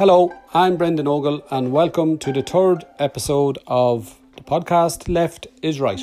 Hello, 0.00 0.32
I'm 0.54 0.78
Brendan 0.78 1.06
Ogle, 1.06 1.44
and 1.50 1.72
welcome 1.72 2.16
to 2.20 2.32
the 2.32 2.40
third 2.40 2.86
episode 2.98 3.58
of 3.66 4.18
the 4.34 4.42
podcast 4.42 5.10
Left 5.10 5.46
is 5.60 5.78
Right. 5.78 6.00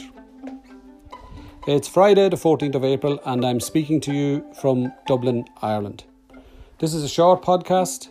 It's 1.66 1.88
Friday, 1.88 2.30
the 2.30 2.38
14th 2.38 2.76
of 2.76 2.86
April, 2.86 3.20
and 3.26 3.44
I'm 3.44 3.60
speaking 3.60 4.00
to 4.02 4.14
you 4.14 4.46
from 4.62 4.94
Dublin, 5.08 5.46
Ireland. 5.64 6.04
This 6.78 6.94
is 6.94 7.04
a 7.04 7.10
short 7.10 7.42
podcast. 7.42 8.10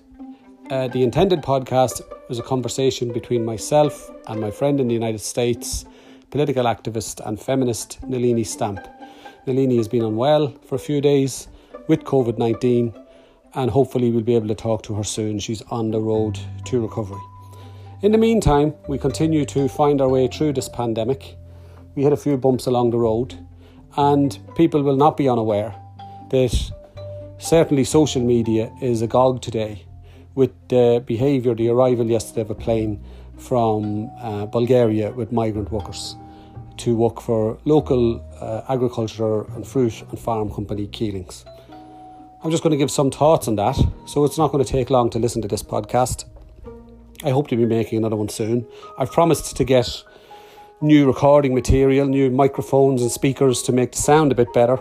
Uh, 0.72 0.88
the 0.88 1.04
intended 1.04 1.42
podcast 1.42 2.00
was 2.28 2.40
a 2.40 2.42
conversation 2.42 3.12
between 3.12 3.44
myself 3.44 4.10
and 4.26 4.40
my 4.40 4.50
friend 4.50 4.80
in 4.80 4.88
the 4.88 4.94
United 4.94 5.20
States, 5.20 5.84
political 6.32 6.64
activist 6.64 7.24
and 7.24 7.40
feminist 7.40 8.02
Nalini 8.02 8.42
Stamp. 8.42 8.88
Nalini 9.46 9.76
has 9.76 9.86
been 9.86 10.02
unwell 10.02 10.48
for 10.66 10.74
a 10.74 10.80
few 10.80 11.00
days 11.00 11.46
with 11.86 12.02
COVID 12.02 12.38
19 12.38 12.92
and 13.56 13.70
hopefully 13.70 14.10
we'll 14.10 14.22
be 14.22 14.36
able 14.36 14.48
to 14.48 14.54
talk 14.54 14.82
to 14.82 14.94
her 14.94 15.02
soon. 15.02 15.38
She's 15.38 15.62
on 15.62 15.90
the 15.90 16.00
road 16.00 16.38
to 16.66 16.80
recovery. 16.80 17.20
In 18.02 18.12
the 18.12 18.18
meantime, 18.18 18.74
we 18.86 18.98
continue 18.98 19.44
to 19.46 19.68
find 19.68 20.00
our 20.00 20.08
way 20.08 20.28
through 20.28 20.52
this 20.52 20.68
pandemic. 20.68 21.36
We 21.94 22.02
hit 22.02 22.12
a 22.12 22.16
few 22.16 22.36
bumps 22.36 22.66
along 22.66 22.90
the 22.90 22.98
road, 22.98 23.34
and 23.96 24.38
people 24.54 24.82
will 24.82 24.96
not 24.96 25.16
be 25.16 25.28
unaware 25.28 25.74
that 26.30 26.72
certainly 27.38 27.84
social 27.84 28.22
media 28.22 28.70
is 28.82 29.00
agog 29.00 29.40
today 29.40 29.86
with 30.34 30.50
the 30.68 31.02
behaviour, 31.06 31.54
the 31.54 31.70
arrival 31.70 32.06
yesterday 32.06 32.42
of 32.42 32.50
a 32.50 32.54
plane 32.54 33.02
from 33.38 34.10
uh, 34.20 34.44
Bulgaria 34.46 35.10
with 35.12 35.32
migrant 35.32 35.72
workers 35.72 36.16
to 36.76 36.94
work 36.94 37.22
for 37.22 37.58
local 37.64 38.22
uh, 38.38 38.62
agriculture 38.68 39.44
and 39.54 39.66
fruit 39.66 40.02
and 40.10 40.18
farm 40.18 40.52
company 40.52 40.86
Keelings. 40.88 41.46
I'm 42.46 42.52
just 42.52 42.62
going 42.62 42.70
to 42.70 42.76
give 42.76 42.92
some 42.92 43.10
thoughts 43.10 43.48
on 43.48 43.56
that. 43.56 43.76
So 44.04 44.24
it's 44.24 44.38
not 44.38 44.52
going 44.52 44.64
to 44.64 44.70
take 44.70 44.88
long 44.88 45.10
to 45.10 45.18
listen 45.18 45.42
to 45.42 45.48
this 45.48 45.64
podcast. 45.64 46.26
I 47.24 47.30
hope 47.30 47.48
to 47.48 47.56
be 47.56 47.66
making 47.66 47.98
another 47.98 48.14
one 48.14 48.28
soon. 48.28 48.68
I've 48.96 49.10
promised 49.10 49.56
to 49.56 49.64
get 49.64 50.04
new 50.80 51.08
recording 51.08 51.56
material, 51.56 52.06
new 52.06 52.30
microphones 52.30 53.02
and 53.02 53.10
speakers 53.10 53.62
to 53.62 53.72
make 53.72 53.90
the 53.90 53.98
sound 53.98 54.30
a 54.30 54.36
bit 54.36 54.52
better. 54.54 54.78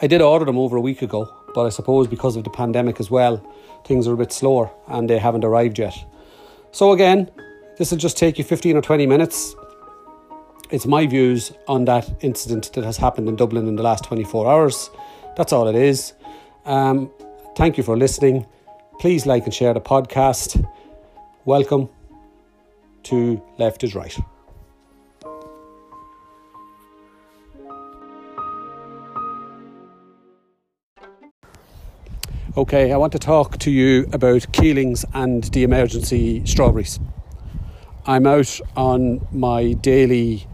I 0.00 0.06
did 0.06 0.22
order 0.22 0.46
them 0.46 0.56
over 0.56 0.78
a 0.78 0.80
week 0.80 1.02
ago, 1.02 1.30
but 1.54 1.66
I 1.66 1.68
suppose 1.68 2.06
because 2.06 2.34
of 2.34 2.44
the 2.44 2.50
pandemic 2.50 2.98
as 2.98 3.10
well, 3.10 3.46
things 3.84 4.08
are 4.08 4.14
a 4.14 4.16
bit 4.16 4.32
slower 4.32 4.70
and 4.86 5.10
they 5.10 5.18
haven't 5.18 5.44
arrived 5.44 5.78
yet. 5.78 6.02
So, 6.72 6.92
again, 6.92 7.30
this 7.76 7.90
will 7.90 7.98
just 7.98 8.16
take 8.16 8.38
you 8.38 8.44
15 8.44 8.74
or 8.74 8.80
20 8.80 9.04
minutes. 9.04 9.54
It's 10.70 10.86
my 10.86 11.06
views 11.06 11.52
on 11.66 11.84
that 11.84 12.10
incident 12.24 12.72
that 12.72 12.84
has 12.84 12.96
happened 12.96 13.28
in 13.28 13.36
Dublin 13.36 13.68
in 13.68 13.76
the 13.76 13.82
last 13.82 14.04
24 14.04 14.50
hours. 14.50 14.88
That's 15.36 15.52
all 15.52 15.68
it 15.68 15.76
is. 15.76 16.14
Um, 16.68 17.10
thank 17.56 17.78
you 17.78 17.82
for 17.82 17.96
listening. 17.96 18.46
Please 19.00 19.24
like 19.24 19.44
and 19.44 19.54
share 19.54 19.72
the 19.72 19.80
podcast. 19.80 20.62
Welcome 21.46 21.88
to 23.04 23.42
Left 23.56 23.82
is 23.84 23.94
Right. 23.94 24.14
Okay, 32.54 32.92
I 32.92 32.98
want 32.98 33.12
to 33.12 33.18
talk 33.18 33.56
to 33.60 33.70
you 33.70 34.06
about 34.12 34.52
Keelings 34.52 35.06
and 35.14 35.44
the 35.44 35.62
emergency 35.62 36.44
strawberries. 36.44 37.00
I'm 38.04 38.26
out 38.26 38.60
on 38.76 39.26
my 39.32 39.72
daily 39.72 40.46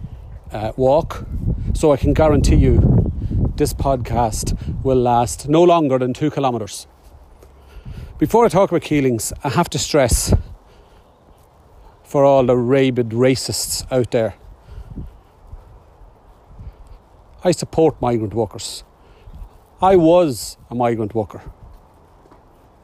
uh, 0.53 0.71
walk, 0.77 1.27
so 1.73 1.91
I 1.91 1.97
can 1.97 2.15
guarantee 2.15 2.55
you 2.55 3.04
this 3.57 3.73
podcast 3.73 4.57
will 4.83 5.01
last 5.01 5.49
no 5.49 5.63
longer 5.63 5.99
than 5.99 6.13
two 6.13 6.31
kilometres. 6.31 6.87
Before 8.19 8.45
I 8.45 8.49
talk 8.49 8.71
about 8.71 8.83
Keelings, 8.83 9.33
I 9.43 9.49
have 9.49 9.69
to 9.71 9.79
stress 9.79 10.35
for 12.03 12.25
all 12.25 12.45
the 12.47 12.57
rabid 12.57 13.11
racists 13.11 13.87
out 13.91 14.11
there 14.11 14.35
I 17.47 17.51
support 17.51 18.01
migrant 18.01 18.33
workers. 18.33 18.85
I 19.83 19.97
was 19.97 20.57
a 20.71 20.75
migrant 20.75 21.15
worker. 21.15 21.43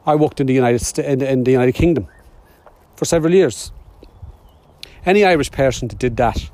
I 0.05 0.13
worked 0.13 0.39
in 0.39 0.45
the 0.45 0.53
United 0.53 0.79
St- 0.79 1.07
in, 1.07 1.21
in 1.23 1.43
the 1.43 1.51
United 1.51 1.71
Kingdom 1.71 2.07
for 2.95 3.05
several 3.05 3.33
years. 3.33 3.71
Any 5.03 5.25
Irish 5.25 5.51
person 5.51 5.87
that 5.87 5.97
did 5.97 6.15
that, 6.17 6.51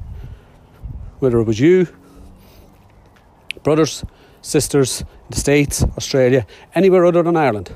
whether 1.20 1.38
it 1.40 1.44
was 1.44 1.60
you 1.60 1.90
brothers, 3.68 4.06
sisters 4.42 5.04
the 5.30 5.36
States, 5.36 5.84
Australia, 5.98 6.48
anywhere 6.74 7.06
other 7.06 7.22
than 7.22 7.36
Ireland. 7.36 7.68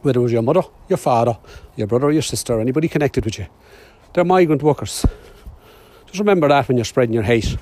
Whether 0.00 0.20
it 0.20 0.22
was 0.22 0.32
your 0.32 0.40
mother, 0.40 0.62
your 0.88 0.96
father, 0.96 1.36
your 1.76 1.86
brother, 1.86 2.06
or 2.06 2.12
your 2.12 2.22
sister, 2.22 2.58
anybody 2.58 2.88
connected 2.88 3.26
with 3.26 3.38
you. 3.38 3.46
They're 4.14 4.24
migrant 4.24 4.62
workers. 4.62 5.04
Just 6.06 6.18
remember 6.18 6.48
that 6.48 6.66
when 6.66 6.78
you're 6.78 6.86
spreading 6.86 7.12
your 7.12 7.24
hate. 7.24 7.58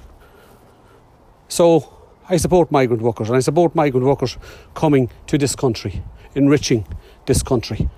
So, 1.49 1.93
I 2.29 2.37
support 2.37 2.71
migrant 2.71 3.03
workers, 3.03 3.31
and 3.31 3.37
I 3.37 3.41
support 3.41 3.75
migrant 3.75 4.07
workers 4.07 4.39
coming 4.75 5.11
to 5.27 5.37
this 5.37 5.57
country, 5.57 6.05
enriching 6.37 6.87
this 7.27 7.43
country, 7.43 7.89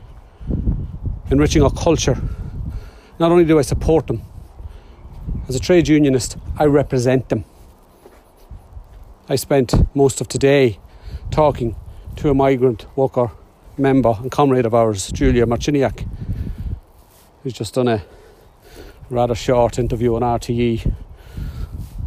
enriching 1.31 1.62
our 1.62 1.72
culture. 1.72 2.16
Not 3.19 3.32
only 3.32 3.44
do 3.44 3.58
I 3.58 3.62
support 3.62 4.06
them, 4.06 4.22
as 5.47 5.56
a 5.56 5.60
trade 5.60 5.88
unionist, 5.88 6.38
I 6.58 6.64
represent 6.64 7.28
them. 7.28 7.44
I 9.30 9.36
spent 9.36 9.72
most 9.94 10.20
of 10.20 10.26
today 10.26 10.80
talking 11.30 11.76
to 12.16 12.30
a 12.30 12.34
migrant 12.34 12.84
worker 12.96 13.30
member 13.78 14.16
and 14.18 14.28
comrade 14.28 14.66
of 14.66 14.74
ours, 14.74 15.12
Julia 15.12 15.46
Marciniak, 15.46 16.04
who's 17.44 17.52
just 17.52 17.74
done 17.74 17.86
a 17.86 18.02
rather 19.08 19.36
short 19.36 19.78
interview 19.78 20.16
on 20.16 20.22
RTE. 20.22 20.92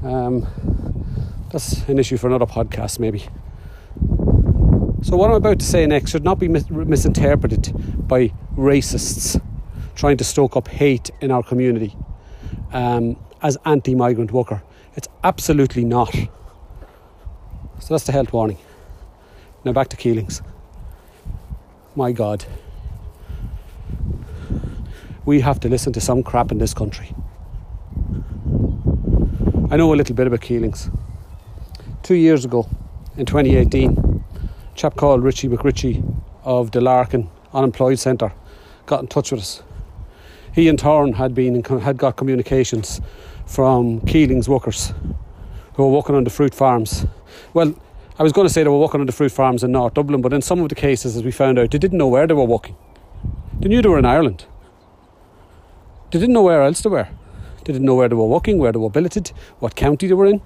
Um, 0.04 0.46
that's 1.50 1.88
an 1.88 1.98
issue 1.98 2.18
for 2.18 2.28
another 2.28 2.46
podcast, 2.46 3.00
maybe. 3.00 3.20
So, 5.04 5.16
what 5.16 5.30
I'm 5.30 5.38
about 5.38 5.60
to 5.60 5.66
say 5.66 5.86
next 5.86 6.12
should 6.12 6.26
not 6.26 6.40
be 6.40 6.50
mis- 6.50 6.70
misinterpreted 6.70 7.72
by 8.06 8.34
racists 8.58 9.42
trying 9.96 10.18
to 10.18 10.26
stoke 10.26 10.58
up 10.58 10.68
hate 10.68 11.10
in 11.22 11.32
our 11.32 11.42
community 11.42 11.96
um, 12.74 13.16
as 13.42 13.58
anti 13.64 13.96
migrant 13.96 14.34
worker. 14.34 14.62
It's 14.98 15.08
absolutely 15.24 15.86
not. 15.86 16.14
So 17.84 17.94
that's 17.94 18.06
the 18.06 18.14
health 18.14 18.32
warning. 18.32 18.58
Now 19.66 19.74
back 19.74 19.90
to 19.90 19.98
Keelings. 19.98 20.42
My 21.98 22.14
God. 22.14 22.46
We 25.26 25.42
have 25.42 25.60
to 25.60 25.68
listen 25.68 25.92
to 25.92 26.00
some 26.00 26.24
crap 26.24 26.50
in 26.54 26.60
this 26.60 26.74
country. 26.74 27.14
I 29.70 29.76
know 29.76 29.94
a 29.94 29.98
little 29.98 30.16
bit 30.16 30.28
about 30.28 30.40
Keelings. 30.40 30.90
Two 32.04 32.16
years 32.16 32.46
ago, 32.46 32.70
in 33.18 33.26
2018, 33.26 34.24
a 34.72 34.78
chap 34.78 34.96
called 34.96 35.22
Richie 35.22 35.50
McRitchie 35.50 36.24
of 36.46 36.72
the 36.72 36.80
Larkin 36.80 37.30
Unemployed 37.54 38.00
Centre 38.00 38.32
got 38.86 39.02
in 39.02 39.08
touch 39.08 39.34
with 39.34 39.42
us. 39.42 39.62
He 40.54 40.70
in 40.70 40.78
turn 40.78 41.12
had 41.12 41.36
been 41.36 41.62
had 41.62 41.98
got 41.98 42.16
communications 42.16 43.02
from 43.46 44.00
Keelings 44.06 44.48
workers 44.48 44.94
who 45.74 45.84
were 45.84 45.92
working 45.92 46.16
on 46.16 46.24
the 46.24 46.30
fruit 46.30 46.56
farms 46.56 47.06
well, 47.54 47.74
I 48.20 48.24
was 48.24 48.32
going 48.32 48.48
to 48.48 48.54
say 48.54 48.64
they 48.64 48.70
were 48.70 48.78
walking 48.78 49.00
on 49.02 49.08
the 49.08 49.12
fruit 49.12 49.32
farms 49.32 49.64
in 49.64 49.72
North 49.72 49.96
Dublin, 49.96 50.22
but 50.22 50.34
in 50.34 50.42
some 50.42 50.60
of 50.62 50.70
the 50.70 50.76
cases, 50.76 51.16
as 51.16 51.24
we 51.24 51.32
found 51.32 51.58
out, 51.58 51.72
they 51.72 51.78
didn't 51.78 51.98
know 51.98 52.08
where 52.08 52.28
they 52.28 52.34
were 52.34 52.44
walking. 52.44 52.76
They 53.60 53.70
knew 53.70 53.82
they 53.82 53.90
were 53.90 54.00
in 54.00 54.06
Ireland. 54.06 54.46
They 56.12 56.20
didn't 56.20 56.34
know 56.34 56.44
where 56.44 56.62
else 56.62 56.82
they 56.82 56.90
were. 56.90 57.08
They 57.58 57.74
didn't 57.74 57.86
know 57.86 57.96
where 57.96 58.10
they 58.10 58.16
were 58.16 58.28
walking, 58.28 58.60
where 58.60 58.72
they 58.72 58.80
were 58.80 58.90
billeted, 58.90 59.32
what 59.60 59.76
county 59.76 60.08
they 60.08 60.14
were 60.14 60.28
in. 60.28 60.42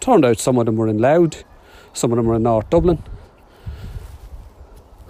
Turned 0.00 0.24
out 0.24 0.38
some 0.38 0.58
of 0.58 0.66
them 0.66 0.76
were 0.76 0.88
in 0.88 0.98
Louth, 0.98 1.44
some 1.92 2.12
of 2.12 2.16
them 2.16 2.26
were 2.26 2.36
in 2.36 2.44
North 2.44 2.70
Dublin. 2.70 3.02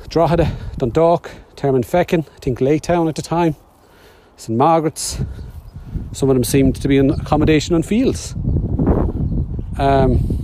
Drogheda, 0.08 0.56
Dundalk, 0.78 1.30
Termonfeckin, 1.56 2.26
I 2.26 2.38
think 2.38 2.60
Laytown 2.60 3.08
at 3.08 3.16
the 3.16 3.22
time, 3.22 3.54
St 4.36 4.56
Margaret's. 4.56 5.20
Some 6.12 6.30
of 6.30 6.36
them 6.36 6.44
seemed 6.44 6.76
to 6.76 6.88
be 6.88 6.98
in 6.98 7.10
accommodation 7.10 7.74
on 7.74 7.82
fields. 7.82 8.34
Um, 9.78 10.36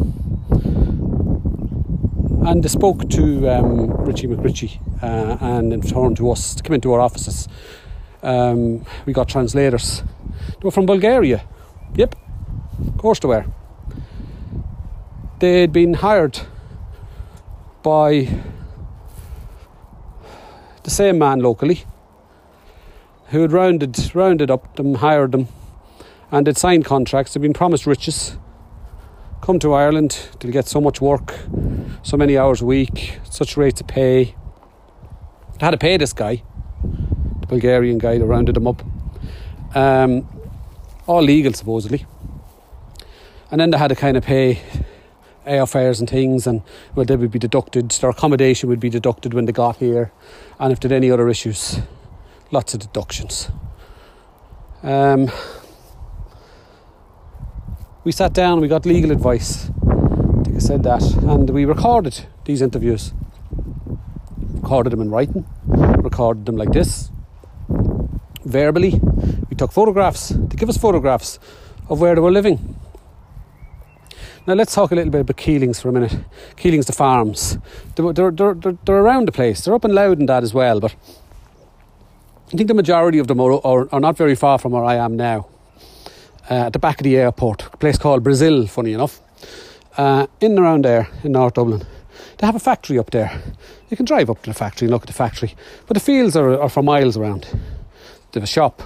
and 2.45 2.63
they 2.63 2.69
spoke 2.69 3.09
to 3.11 3.49
um, 3.49 3.91
Richie 4.05 4.27
McRitchie 4.27 4.81
uh, 5.03 5.37
and 5.41 5.73
informed 5.73 6.17
to 6.17 6.31
us 6.31 6.55
to 6.57 6.63
come 6.63 6.75
into 6.75 6.93
our 6.93 7.01
offices. 7.01 7.49
Um, 8.23 8.85
we 9.07 9.13
got 9.13 9.29
translators. 9.29 10.03
They 10.49 10.65
were 10.65 10.71
from 10.71 10.87
Bulgaria. 10.87 11.45
Yep, 11.95 12.17
of 12.89 12.99
course 12.99 13.21
they 13.21 13.29
were. 13.29 13.47
They'd 15.39 15.73
been 15.73 15.95
hired 15.95 16.41
by 17.83 18.29
the 20.83 20.91
same 20.91 21.19
man 21.19 21.41
locally 21.41 21.85
who 23.29 23.43
had 23.43 23.53
rounded 23.53 24.15
rounded 24.15 24.51
up 24.51 24.77
them, 24.77 24.95
hired 24.97 25.33
them, 25.33 25.49
and 26.31 26.47
had 26.47 26.57
signed 26.57 26.85
contracts. 26.85 27.35
They'd 27.35 27.43
been 27.43 27.53
promised 27.53 27.87
riches 27.87 28.37
come 29.43 29.59
to 29.59 29.75
Ireland, 29.75 30.17
they'll 30.39 30.53
get 30.53 30.69
so 30.69 30.81
much 30.81 31.01
work, 31.01 31.35
so 32.03 32.17
many 32.17 32.39
hours 32.39 32.63
a 32.63 32.65
week, 32.65 33.19
such 33.29 33.57
rates 33.57 33.81
of 33.81 33.89
pay. 33.89 34.37
They 35.59 35.67
had 35.67 35.73
to 35.73 35.79
pay 35.79 35.97
this 35.97 36.13
guy. 36.13 36.43
The 37.41 37.47
Bulgarian 37.49 37.99
guy 37.99 38.19
that 38.19 38.25
rounded 38.25 38.55
them 38.55 38.69
up. 38.69 38.83
Um, 39.75 40.29
all 41.07 41.23
legal, 41.23 41.53
supposedly. 41.53 42.07
And 43.51 43.61
then 43.61 43.71
they 43.71 43.79
had 43.79 43.89
to 43.89 43.97
kind 43.97 44.17
of 44.17 44.25
pay 44.25 44.63
airfares 45.45 45.99
and 45.99 46.09
things, 46.09 46.47
and 46.47 46.63
well, 46.95 47.05
they 47.05 47.17
would 47.17 47.33
be 47.33 47.41
deducted. 47.41 47.91
Their 47.91 48.11
accommodation 48.11 48.69
would 48.69 48.81
be 48.81 48.91
deducted 48.91 49.35
when 49.35 49.47
they 49.47 49.53
got 49.53 49.79
here, 49.79 50.13
and 50.61 50.73
if 50.73 50.79
there 50.79 50.97
any 50.97 51.11
other 51.11 51.29
issues, 51.29 51.81
lots 52.53 52.75
of 52.75 52.81
deductions. 52.81 53.51
Um, 54.85 55.31
we 58.05 58.13
sat 58.13 58.33
down, 58.33 58.61
we 58.61 58.69
got 58.69 58.87
legal 58.87 59.11
advice. 59.11 59.69
I 59.69 60.43
think 60.45 60.57
I 60.57 60.59
said 60.59 60.83
that, 60.83 61.03
and 61.03 61.51
we 61.51 61.65
recorded 61.65 62.27
these 62.45 62.63
interviews. 62.63 63.13
Recorded 64.55 64.91
them 64.91 65.01
in 65.01 65.11
writing, 65.11 65.45
recorded 65.67 66.47
them 66.47 66.57
like 66.57 66.73
this, 66.73 67.11
verbally. 68.45 69.01
We 69.51 69.57
took 69.57 69.73
photographs 69.73 70.29
to 70.29 70.57
give 70.57 70.69
us 70.69 70.77
photographs 70.77 71.39
of 71.89 72.01
where 72.01 72.15
they 72.15 72.21
were 72.21 72.31
living 72.31 72.73
now 74.45 74.55
let's 74.55 74.75
talk 74.75 74.91
a 74.91 74.97
little 74.97 75.11
bit 75.11 75.21
about 75.21 75.37
Keelings 75.37 75.81
for 75.81 75.89
a 75.89 75.93
minute. 75.93 76.17
Keelings 76.57 76.87
the 76.87 76.93
farms. 76.93 77.59
They're, 77.95 78.13
they're, 78.13 78.33
they're, 78.33 78.55
they're, 78.55 78.97
around 78.97 79.29
the 79.29 79.33
place. 79.33 79.65
They're 79.65 79.75
up 79.75 79.85
in 79.85 79.95
Louth 79.95 80.19
and 80.19 80.29
that 80.29 80.43
as 80.43 80.53
well, 80.53 80.81
but 80.81 80.97
I 82.53 82.57
think 82.57 82.67
the 82.67 82.75
majority 82.75 83.19
of 83.19 83.29
them 83.29 83.41
are, 83.41 83.65
are, 83.65 83.89
are 83.93 84.01
not 84.01 84.17
very 84.17 84.35
far 84.35 84.59
from 84.59 84.73
where 84.73 84.85
I 84.85 84.97
am 84.97 85.17
now. 85.17 85.47
Uh, 86.51 86.67
at 86.67 86.73
the 86.73 86.79
back 86.79 87.01
of 87.01 87.05
the 87.05 87.17
airport, 87.17 87.67
a 87.73 87.77
place 87.77 87.99
called 87.99 88.23
Brazil, 88.23 88.67
funny 88.67 88.93
enough. 88.93 89.21
Uh, 89.97 90.27
in 90.41 90.53
and 90.53 90.61
around 90.61 90.85
there 90.85 91.09
in 91.23 91.33
North 91.33 91.55
Dublin. 91.55 91.83
They 92.39 92.47
have 92.47 92.57
a 92.57 92.61
factory 92.61 92.99
up 92.99 93.11
there. 93.11 93.43
You 93.91 93.97
can 93.97 94.07
drive 94.07 94.31
up 94.31 94.43
to 94.43 94.51
the 94.51 94.55
factory 94.55 94.87
and 94.87 94.93
look 94.93 95.03
at 95.03 95.09
the 95.09 95.13
factory. 95.13 95.55
But 95.87 95.95
the 95.95 96.01
fields 96.01 96.37
are, 96.37 96.61
are 96.61 96.69
for 96.69 96.83
miles 96.83 97.17
around. 97.17 97.43
They 98.33 98.41
have 98.41 98.43
a 98.43 98.47
shop. 98.47 98.83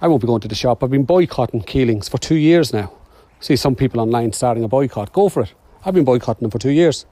I 0.00 0.08
won't 0.08 0.20
be 0.20 0.26
going 0.26 0.40
to 0.42 0.48
the 0.48 0.54
shop. 0.54 0.82
I've 0.82 0.90
been 0.90 1.04
boycotting 1.04 1.62
Keelings 1.62 2.08
for 2.08 2.18
two 2.18 2.36
years 2.36 2.72
now 2.72 2.92
see 3.40 3.56
some 3.56 3.74
people 3.74 4.00
online 4.00 4.32
starting 4.32 4.62
a 4.62 4.68
boycott. 4.68 5.12
Go 5.12 5.28
for 5.28 5.42
it. 5.42 5.54
I've 5.84 5.94
been 5.94 6.04
boycotting 6.04 6.42
them 6.42 6.50
for 6.50 6.58
two 6.58 6.70
years 6.70 7.06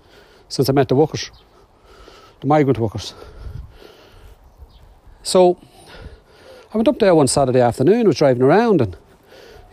since 0.48 0.68
I 0.68 0.72
met 0.72 0.88
the 0.88 0.94
workers, 0.94 1.30
the 2.40 2.46
migrant 2.46 2.78
workers. 2.78 3.14
So 5.22 5.58
I 6.72 6.76
went 6.76 6.88
up 6.88 6.98
there 6.98 7.14
one 7.14 7.28
Saturday 7.28 7.60
afternoon, 7.60 8.06
I 8.06 8.08
was 8.08 8.16
driving 8.16 8.42
around, 8.42 8.80
and 8.80 8.96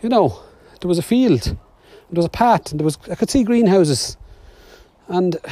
you 0.06 0.10
know, 0.10 0.38
there 0.80 0.86
was 0.88 0.98
a 0.98 1.02
field, 1.02 1.42
there 1.42 1.56
was 2.12 2.26
a 2.26 2.28
path, 2.28 2.70
and 2.70 2.78
there 2.78 2.84
was 2.84 2.96
I 3.10 3.16
could 3.16 3.28
see 3.28 3.42
greenhouses, 3.42 4.16
and 5.08 5.36
I 5.44 5.50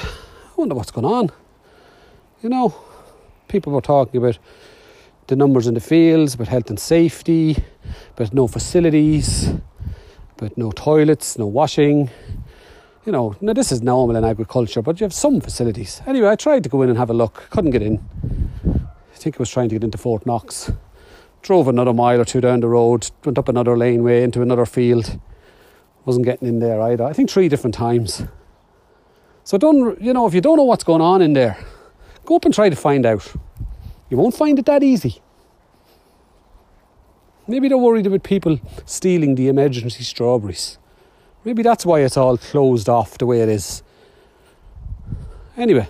wonder 0.55 0.77
what's 0.77 0.93
going 0.93 1.05
on. 1.07 1.33
You 2.41 2.51
know, 2.51 2.73
people 3.49 3.73
were 3.73 3.81
talking 3.81 4.19
about 4.19 4.39
the 5.27 5.35
numbers 5.35 5.67
in 5.67 5.75
the 5.75 5.81
fields, 5.81 6.35
about 6.35 6.47
health 6.47 6.71
and 6.71 6.79
safety, 6.79 7.65
but 8.15 8.33
no 8.33 8.47
facilities 8.47 9.51
but 10.37 10.57
no 10.57 10.71
toilets, 10.71 11.37
no 11.39 11.47
washing. 11.47 12.11
You 13.07 13.13
know, 13.13 13.35
now 13.41 13.55
this 13.55 13.73
is 13.73 13.83
normal 13.83 14.15
in 14.15 14.25
agriculture, 14.25 14.83
but 14.83 15.01
you 15.01 15.05
have 15.05 15.15
some 15.15 15.41
facilities. 15.41 16.01
Anyway, 16.07 16.29
I 16.29 16.37
tried 16.37 16.63
to 16.63 16.69
go 16.69 16.83
in 16.83 16.89
and 16.89 16.99
have 16.99 17.11
a 17.11 17.15
look, 17.15 17.49
couldn't 17.51 17.71
get 17.71 17.83
in. 17.83 18.01
I 18.65 19.17
think 19.17 19.37
I 19.37 19.39
was 19.39 19.51
trying 19.51 19.69
to 19.71 19.75
get 19.75 19.83
into 19.85 19.99
Fort 19.99 20.25
Knox. 20.27 20.71
Drove 21.45 21.69
another 21.69 21.93
mile 21.93 22.23
or 22.23 22.25
two 22.25 22.41
down 22.41 22.61
the 22.61 22.69
road, 22.69 23.11
went 23.23 23.37
up 23.37 23.51
another 23.51 23.77
laneway 23.77 24.23
into 24.23 24.41
another 24.41 24.65
field. 24.65 25.21
Wasn't 26.07 26.25
getting 26.25 26.49
in 26.49 26.59
there 26.59 26.81
either. 26.81 27.05
I 27.05 27.13
think 27.13 27.29
three 27.29 27.51
different 27.51 27.75
times. 27.75 28.23
So 29.45 29.59
don't 29.59 30.01
you 30.01 30.15
know 30.15 30.27
if 30.27 30.33
you 30.33 30.41
don't 30.41 30.57
know 30.57 30.65
what's 30.65 30.85
going 30.85 31.03
on 31.03 31.21
in 31.21 31.35
there, 31.35 31.59
go 32.25 32.37
up 32.37 32.47
and 32.47 32.55
try 32.55 32.71
to 32.71 32.77
find 32.77 33.05
out. 33.05 33.31
You 34.09 34.17
won't 34.17 34.35
find 34.35 34.59
it 34.59 34.65
that 34.65 34.83
easy. 34.83 35.21
Maybe 37.47 37.69
they're 37.69 37.77
worried 37.77 38.07
about 38.07 38.23
people 38.23 38.59
stealing 38.87 39.35
the 39.35 39.49
emergency 39.49 40.03
strawberries. 40.03 40.79
Maybe 41.45 41.63
that's 41.63 41.85
why 41.85 42.01
it's 42.01 42.17
all 42.17 42.39
closed 42.39 42.89
off 42.89 43.19
the 43.19 43.27
way 43.27 43.41
it 43.43 43.51
is. 43.51 43.83
Anyway, 45.59 45.89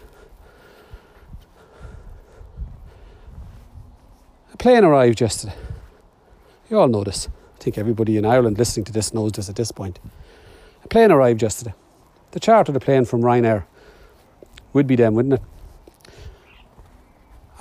a 4.55 4.57
plane 4.57 4.85
arrived 4.85 5.21
yesterday. 5.21 5.55
You 6.71 6.79
all 6.79 6.89
know 6.89 7.05
this. 7.05 7.29
I 7.29 7.63
think 7.63 7.77
everybody 7.77 8.17
in 8.17 8.25
Ireland 8.25 8.59
listening 8.59 8.85
to 8.87 8.93
this 8.93 9.13
knows 9.13 9.33
this 9.33 9.51
at 9.51 9.57
this 9.57 9.71
point. 9.71 9.99
A 10.83 10.89
plane 10.89 11.13
arrived 11.13 11.43
yesterday. 11.43 11.75
The 12.31 12.41
chartered 12.41 12.75
a 12.75 12.81
plane 12.81 13.05
from 13.05 13.21
Ryanair. 13.21 13.65
Would 14.73 14.87
be 14.87 14.97
them, 14.97 15.15
wouldn't 15.15 15.35
it? 15.35 15.43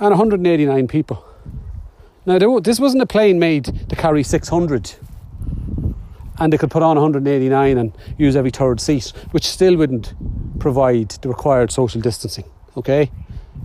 And 0.00 0.10
189 0.10 0.88
people 0.88 1.24
now, 2.26 2.60
this 2.60 2.80
wasn't 2.80 3.02
a 3.02 3.06
plane 3.06 3.38
made 3.38 3.64
to 3.90 3.96
carry 3.96 4.22
600 4.22 4.94
and 6.40 6.52
they 6.52 6.56
could 6.56 6.70
put 6.70 6.82
on 6.82 6.96
189 6.96 7.78
and 7.78 7.92
use 8.18 8.34
every 8.34 8.50
third 8.50 8.80
seat, 8.80 9.12
which 9.30 9.46
still 9.46 9.76
wouldn't 9.76 10.14
provide 10.58 11.10
the 11.10 11.28
required 11.28 11.70
social 11.70 12.00
distancing. 12.00 12.44
Okay, 12.76 13.10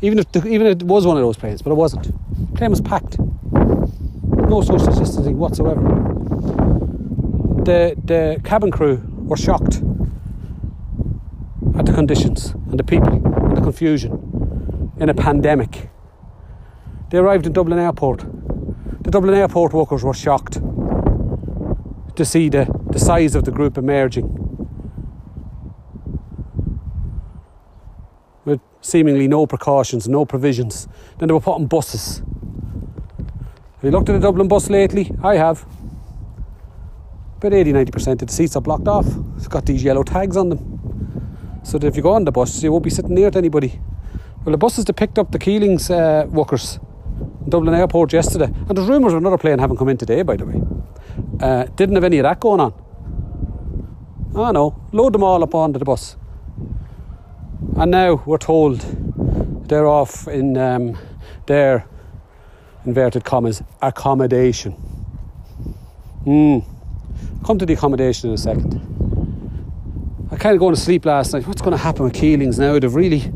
even 0.02 0.20
if 0.20 0.32
the, 0.34 0.46
even 0.48 0.68
if 0.68 0.82
it 0.82 0.84
was 0.84 1.08
one 1.08 1.18
of 1.18 1.24
those 1.24 1.38
planes, 1.38 1.62
but 1.62 1.72
it 1.72 1.76
wasn't. 1.76 2.14
Plane 2.56 2.72
was 2.72 2.82
packed, 2.82 3.20
no 3.20 4.62
social 4.62 4.94
distancing 4.94 5.38
whatsoever. 5.38 5.82
The 7.64 7.96
the 8.04 8.42
cabin 8.44 8.72
crew 8.72 9.02
were 9.30 9.38
shocked 9.38 9.82
at 11.78 11.86
the 11.86 11.94
conditions 11.94 12.52
and 12.70 12.80
the 12.80 12.84
people 12.84 13.14
and 13.14 13.58
the 13.58 13.62
confusion 13.62 14.92
in 15.00 15.10
a 15.10 15.14
pandemic. 15.14 15.90
They 17.10 17.18
arrived 17.18 17.46
in 17.46 17.54
Dublin 17.54 17.80
Airport 17.80 18.26
the 19.10 19.12
Dublin 19.12 19.34
Airport 19.34 19.74
workers 19.74 20.04
were 20.04 20.14
shocked 20.14 20.62
to 22.16 22.24
see 22.24 22.48
the, 22.48 22.68
the 22.92 23.00
size 23.00 23.34
of 23.34 23.44
the 23.44 23.50
group 23.50 23.76
emerging. 23.76 24.49
With 28.50 28.62
seemingly 28.82 29.28
no 29.28 29.46
precautions, 29.46 30.08
no 30.08 30.26
provisions. 30.26 30.88
Then 31.20 31.28
they 31.28 31.34
were 31.34 31.40
put 31.40 31.54
on 31.54 31.68
buses. 31.68 32.24
Have 33.20 33.84
you 33.84 33.92
looked 33.92 34.10
at 34.10 34.16
a 34.16 34.20
Dublin 34.20 34.48
bus 34.48 34.72
lately? 34.72 35.12
I 35.24 35.36
have. 35.36 35.64
About 37.38 37.54
80 37.54 37.74
90% 37.74 38.24
of 38.24 38.28
the 38.28 38.34
seats 38.34 38.56
are 38.56 38.62
blocked 38.62 38.88
off. 38.88 39.06
It's 39.38 39.48
got 39.48 39.68
these 39.68 39.84
yellow 39.84 40.02
tags 40.02 40.36
on 40.36 40.50
them. 40.50 41.62
So 41.64 41.78
that 41.78 41.86
if 41.86 41.96
you 41.96 42.02
go 42.02 42.14
on 42.14 42.26
the 42.26 42.32
bus, 42.32 42.64
you 42.64 42.72
won't 42.72 42.84
be 42.84 42.90
sitting 42.90 43.14
near 43.14 43.30
to 43.30 43.38
anybody. 43.38 43.80
Well, 44.44 44.54
the 44.54 44.58
buses 44.58 44.86
that 44.86 44.96
picked 44.96 45.20
up 45.20 45.32
the 45.32 45.38
Keelings 45.38 45.92
uh, 45.92 46.26
workers 46.30 46.80
in 47.44 47.50
Dublin 47.50 47.76
Airport 47.76 48.14
yesterday. 48.14 48.46
And 48.46 48.76
there's 48.76 48.90
rumours 48.90 49.14
of 49.14 49.20
another 49.20 49.38
plane 49.38 49.60
having 49.60 49.78
come 49.78 49.90
in 49.90 49.98
today, 49.98 50.24
by 50.24 50.38
the 50.38 50.46
way. 50.46 50.60
Uh, 51.40 51.66
didn't 51.76 51.94
have 51.94 52.04
any 52.04 52.18
of 52.18 52.24
that 52.24 52.40
going 52.40 52.62
on. 52.62 52.74
I 54.36 54.52
know. 54.54 54.76
Load 54.92 55.14
them 55.14 55.24
all 55.24 55.44
up 55.44 55.54
onto 55.54 55.78
the 55.78 55.86
bus. 55.86 56.16
And 57.78 57.92
now 57.92 58.22
we're 58.26 58.38
told 58.38 58.80
they're 59.68 59.88
off 59.88 60.28
in 60.28 60.58
um, 60.58 60.98
their 61.46 61.86
inverted 62.86 63.24
commas 63.24 63.62
accommodation. 63.82 64.74
Hmm. 66.24 66.60
Come 67.46 67.58
to 67.60 67.66
the 67.66 67.74
accommodation 67.74 68.30
in 68.30 68.36
a 68.36 68.38
second. 68.38 68.86
I 70.32 70.38
kind 70.38 70.54
of 70.54 70.60
going 70.60 70.76
to 70.76 70.80
sleep 70.80 71.06
last 71.06 71.34
night. 71.34 71.48
What's 71.48 71.62
going 71.62 71.72
to 71.72 71.78
happen 71.78 72.04
with 72.04 72.14
Keelings 72.14 72.60
now? 72.60 72.78
They've 72.80 72.94
really 72.94 73.32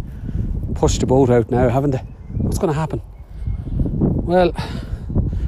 pushed 0.75 1.00
the 1.00 1.06
boat 1.06 1.30
out 1.30 1.50
now, 1.50 1.70
haven't 1.70 1.92
they? 1.92 2.03
What's 2.38 2.60
going 2.60 2.72
to 2.72 2.80
happen? 2.80 3.01
Well, 4.25 4.51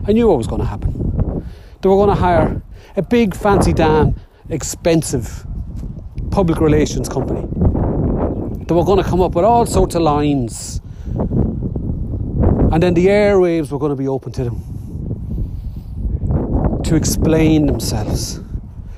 I 0.07 0.11
knew 0.11 0.27
what 0.27 0.37
was 0.37 0.47
going 0.47 0.61
to 0.61 0.67
happen. 0.67 1.45
They 1.81 1.89
were 1.89 1.95
going 1.95 2.09
to 2.09 2.15
hire 2.15 2.61
a 2.95 3.01
big, 3.01 3.35
fancy, 3.35 3.73
damn, 3.73 4.15
expensive 4.49 5.45
public 6.31 6.59
relations 6.59 7.09
company. 7.09 7.47
They 8.67 8.73
were 8.73 8.83
going 8.83 9.03
to 9.03 9.09
come 9.09 9.21
up 9.21 9.35
with 9.35 9.45
all 9.45 9.65
sorts 9.65 9.95
of 9.95 10.01
lines. 10.01 10.81
And 11.15 12.81
then 12.81 12.93
the 12.95 13.07
airwaves 13.07 13.71
were 13.71 13.79
going 13.79 13.91
to 13.91 13.95
be 13.95 14.07
open 14.07 14.31
to 14.33 14.43
them 14.43 14.61
to 16.83 16.95
explain 16.95 17.67
themselves 17.67 18.39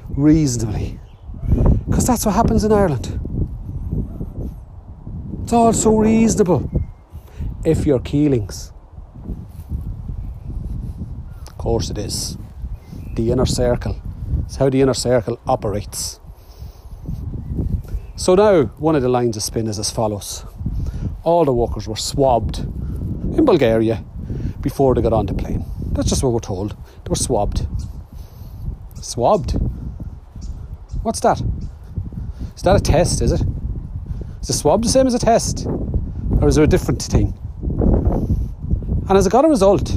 reasonably. 0.09 0.99
Because 1.85 2.05
that's 2.07 2.25
what 2.25 2.35
happens 2.35 2.63
in 2.63 2.71
Ireland. 2.71 3.19
It's 5.43 5.53
all 5.53 5.73
so 5.73 5.97
reasonable 5.97 6.69
if 7.63 7.85
you're 7.85 7.99
Keelings 7.99 8.71
Of 11.47 11.57
course 11.57 11.89
it 11.89 11.97
is. 11.97 12.37
The 13.15 13.31
inner 13.31 13.45
circle. 13.45 14.01
It's 14.45 14.57
how 14.57 14.69
the 14.69 14.81
inner 14.81 14.93
circle 14.93 15.39
operates. 15.47 16.19
So 18.17 18.33
now 18.33 18.63
one 18.79 18.95
of 18.95 19.03
the 19.03 19.09
lines 19.09 19.37
of 19.37 19.43
spin 19.43 19.67
is 19.67 19.77
as 19.77 19.91
follows. 19.91 20.43
All 21.23 21.45
the 21.45 21.53
workers 21.53 21.87
were 21.87 21.95
swabbed 21.95 22.57
in 22.57 23.45
Bulgaria 23.45 24.03
before 24.59 24.95
they 24.95 25.03
got 25.03 25.13
on 25.13 25.27
the 25.27 25.35
plane. 25.35 25.63
That's 25.91 26.09
just 26.09 26.23
what 26.23 26.33
we're 26.33 26.39
told. 26.39 26.71
They 26.71 27.09
were 27.09 27.15
swabbed. 27.15 27.67
Swabbed? 28.95 29.51
What's 31.03 31.19
that? 31.19 31.39
Is 32.55 32.63
that 32.63 32.75
a 32.75 32.79
test, 32.79 33.21
is 33.21 33.33
it? 33.33 33.43
Is 34.41 34.49
a 34.49 34.53
swab 34.53 34.81
the 34.81 34.89
same 34.89 35.05
as 35.05 35.13
a 35.13 35.19
test? 35.19 35.67
Or 36.41 36.47
is 36.47 36.55
there 36.55 36.63
a 36.63 36.67
different 36.67 37.03
thing? 37.03 37.37
And 39.07 39.11
has 39.11 39.27
it 39.27 39.31
got 39.31 39.45
a 39.45 39.47
result, 39.47 39.95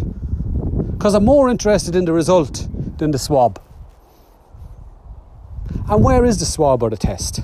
Because 0.92 1.14
I'm 1.14 1.24
more 1.24 1.48
interested 1.48 1.96
in 1.96 2.04
the 2.04 2.12
result 2.12 2.68
than 2.98 3.12
the 3.12 3.18
swab. 3.18 3.58
And 5.88 6.04
where 6.04 6.26
is 6.26 6.38
the 6.38 6.44
swab 6.44 6.82
or 6.82 6.90
the 6.90 6.98
test? 6.98 7.40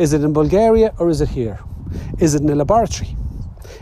Is 0.00 0.14
it 0.14 0.24
in 0.24 0.32
Bulgaria 0.32 0.94
or 0.98 1.10
is 1.10 1.20
it 1.20 1.28
here? 1.28 1.58
Is 2.18 2.34
it 2.34 2.40
in 2.40 2.48
a 2.48 2.54
laboratory? 2.54 3.14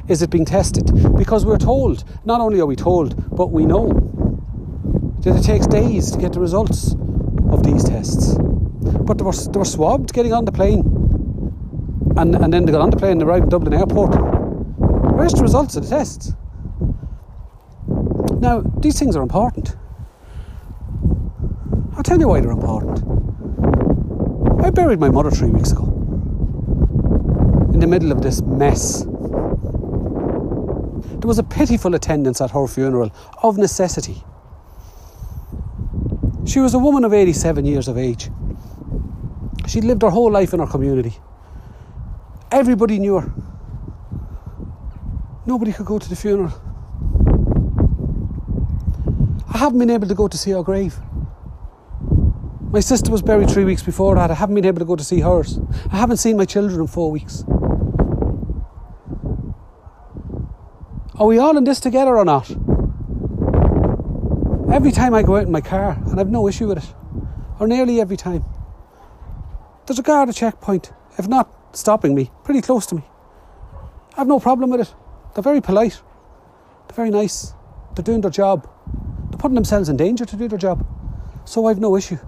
Is 0.09 0.21
it 0.21 0.31
being 0.31 0.45
tested? 0.45 0.91
Because 1.17 1.47
we're 1.47 1.59
told, 1.59 2.03
not 2.25 2.41
only 2.41 2.59
are 2.59 2.67
we 2.67 2.75
told, 2.75 3.15
but 3.37 3.53
we 3.53 3.65
know 3.65 3.87
that 5.21 5.37
it 5.37 5.45
takes 5.45 5.69
days 5.69 6.11
to 6.11 6.19
get 6.19 6.33
the 6.33 6.41
results 6.41 6.97
of 7.53 7.63
these 7.63 7.85
tests. 7.85 8.35
But 8.37 9.19
they 9.19 9.23
were, 9.23 9.33
they 9.33 9.59
were 9.61 9.65
swabbed 9.65 10.13
getting 10.13 10.33
on 10.33 10.45
the 10.45 10.51
plane. 10.51 10.81
And, 12.17 12.35
and 12.35 12.53
then 12.53 12.67
they 12.67 12.73
got 12.73 12.81
on 12.81 12.91
the 12.91 12.97
plane 12.97 13.13
and 13.13 13.23
arrived 13.23 13.45
in 13.45 13.51
Dublin 13.51 13.75
Airport. 13.75 14.11
Where's 15.15 15.35
the 15.35 15.43
results 15.43 15.77
of 15.77 15.85
the 15.85 15.89
tests? 15.89 16.33
Now, 18.41 18.63
these 18.81 18.99
things 18.99 19.15
are 19.15 19.23
important. 19.23 19.77
I'll 21.97 22.03
tell 22.03 22.19
you 22.19 22.27
why 22.27 22.41
they're 22.41 22.51
important. 22.51 23.05
I 24.65 24.71
buried 24.71 24.99
my 24.99 25.11
mother 25.11 25.31
three 25.31 25.51
weeks 25.51 25.71
ago 25.71 25.88
in 27.79 27.81
the 27.83 27.87
middle 27.87 28.11
of 28.11 28.23
this 28.23 28.43
mess. 28.43 29.05
There 31.21 31.29
was 31.29 31.39
a 31.39 31.45
pitiful 31.45 31.95
attendance 31.95 32.41
at 32.41 32.51
her 32.51 32.67
funeral 32.67 33.13
of 33.45 33.57
necessity. 33.57 34.25
She 36.45 36.59
was 36.59 36.75
a 36.75 36.79
woman 36.81 37.05
of 37.05 37.15
87 37.15 37.65
years 37.65 37.87
of 37.87 37.97
age. 37.97 38.31
She'd 39.69 39.85
lived 39.85 40.03
her 40.03 40.11
whole 40.11 40.29
life 40.29 40.53
in 40.53 40.59
her 40.59 40.67
community. 40.67 41.15
Everybody 42.51 42.99
knew 42.99 43.21
her. 43.21 43.33
Nobody 45.47 45.73
could 45.73 45.87
go 45.87 46.01
to 46.01 46.09
the 46.09 46.17
funeral. 46.17 46.53
I 49.55 49.59
haven't 49.59 49.79
been 49.79 49.91
able 49.91 50.09
to 50.09 50.17
go 50.17 50.27
to 50.27 50.37
see 50.37 50.51
her 50.51 50.65
grave. 50.65 50.99
My 52.73 52.81
sister 52.81 53.13
was 53.13 53.23
buried 53.23 53.49
three 53.49 53.65
weeks 53.65 53.85
before 53.85 54.17
that. 54.17 54.33
I 54.33 54.35
haven't 54.35 54.57
been 54.57 54.67
able 54.67 54.81
to 54.81 54.85
go 54.85 54.97
to 54.97 55.05
see 55.05 55.21
hers. 55.21 55.61
I 55.93 55.97
haven't 55.97 56.17
seen 56.17 56.37
my 56.37 56.45
children 56.45 56.81
in 56.81 56.89
four 56.89 57.13
weeks. 57.13 57.45
Are 61.19 61.27
we 61.27 61.39
all 61.39 61.57
in 61.57 61.65
this 61.65 61.81
together 61.81 62.17
or 62.17 62.25
not? 62.25 62.49
Every 64.73 64.93
time 64.93 65.15
I 65.15 65.25
go 65.25 65.35
out 65.37 65.47
in 65.47 65.51
my 65.51 65.61
car, 65.61 66.01
and 66.07 66.21
I've 66.21 66.31
no 66.31 66.47
issue 66.47 66.69
with 66.69 66.79
it, 66.79 66.95
or 67.59 67.67
nearly 67.67 68.01
every 68.01 68.17
time, 68.17 68.45
there's 69.87 69.99
a 69.99 70.03
guard 70.03 70.29
at 70.29 70.37
checkpoint, 70.37 70.93
if 71.19 71.27
not 71.27 71.53
stopping 71.77 72.15
me, 72.15 72.31
pretty 72.45 72.61
close 72.61 72.87
to 72.87 72.95
me. 72.95 73.03
I've 74.17 74.29
no 74.29 74.39
problem 74.39 74.71
with 74.71 74.83
it. 74.83 74.95
They're 75.35 75.43
very 75.43 75.61
polite, 75.61 76.01
they're 76.87 76.95
very 76.95 77.11
nice, 77.11 77.53
they're 77.97 78.05
doing 78.05 78.21
their 78.21 78.31
job, 78.31 78.71
they're 79.31 79.39
putting 79.39 79.57
themselves 79.57 79.89
in 79.89 79.97
danger 79.97 80.25
to 80.25 80.37
do 80.37 80.47
their 80.47 80.59
job, 80.59 80.87
so 81.45 81.67
I've 81.67 81.81
no 81.81 81.97
issue. 81.97 82.19